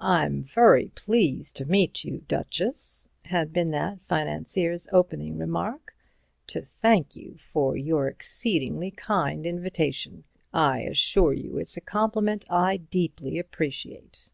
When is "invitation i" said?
9.44-10.80